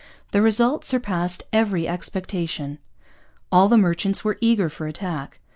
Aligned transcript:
The 0.31 0.41
result 0.41 0.83
surpassed 0.83 1.43
every 1.53 1.87
expectation. 1.87 2.79
All 3.51 3.69
the 3.69 3.77
merchants 3.77 4.23
were 4.23 4.39
eager 4.41 4.67
for 4.67 4.87
attack. 4.87 5.39